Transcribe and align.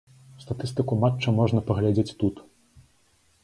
Статыстыку 0.43 0.97
матча 1.03 1.29
можна 1.41 1.63
паглядзець 1.69 2.17
тут. 2.23 2.35